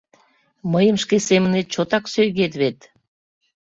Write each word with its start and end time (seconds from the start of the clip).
—Мыйым 0.73 0.97
шке 1.03 1.17
семынет 1.27 1.67
чотак 1.73 2.03
сӧйгет 2.13 2.53
вет? 2.61 2.79